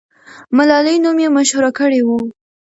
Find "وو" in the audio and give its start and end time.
2.07-2.19